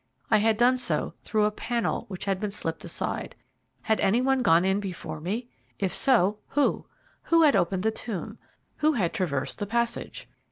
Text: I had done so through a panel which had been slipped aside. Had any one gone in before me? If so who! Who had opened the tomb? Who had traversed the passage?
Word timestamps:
I 0.31 0.37
had 0.37 0.57
done 0.57 0.79
so 0.79 1.13
through 1.21 1.43
a 1.45 1.51
panel 1.51 2.05
which 2.07 2.25
had 2.25 2.39
been 2.39 2.49
slipped 2.49 2.83
aside. 2.83 3.35
Had 3.83 3.99
any 3.99 4.19
one 4.19 4.41
gone 4.41 4.65
in 4.65 4.79
before 4.79 5.21
me? 5.21 5.47
If 5.77 5.93
so 5.93 6.39
who! 6.57 6.87
Who 7.25 7.43
had 7.43 7.55
opened 7.55 7.83
the 7.83 7.91
tomb? 7.91 8.39
Who 8.77 8.93
had 8.93 9.13
traversed 9.13 9.59
the 9.59 9.67
passage? 9.67 10.27